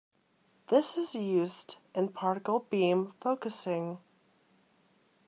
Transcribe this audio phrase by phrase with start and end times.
[0.69, 3.99] This is used in particle beam focusing.